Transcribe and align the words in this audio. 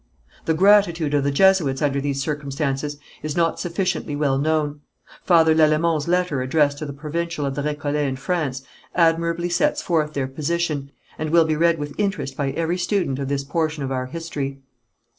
The 0.45 0.55
gratitude 0.55 1.13
of 1.13 1.23
the 1.23 1.29
Jesuits 1.29 1.79
under 1.79 2.01
these 2.01 2.19
circumstances, 2.23 2.97
is 3.21 3.37
not 3.37 3.59
sufficiently 3.59 4.15
well 4.15 4.39
known. 4.39 4.81
Father 5.21 5.53
Lalemant's 5.53 6.07
letter 6.07 6.41
addressed 6.41 6.79
to 6.79 6.87
the 6.87 6.91
Provincial 6.91 7.45
of 7.45 7.53
the 7.53 7.61
Récollets 7.61 8.07
in 8.09 8.15
France, 8.15 8.63
admirably 8.95 9.47
sets 9.49 9.79
forth 9.79 10.13
their 10.13 10.25
position, 10.27 10.89
and 11.19 11.29
will 11.29 11.45
be 11.45 11.55
read 11.55 11.77
with 11.77 11.93
interest 11.99 12.35
by 12.35 12.49
every 12.49 12.79
student 12.79 13.19
of 13.19 13.27
this 13.27 13.43
portion 13.43 13.83
of 13.83 13.91
our 13.91 14.07
history. 14.07 14.63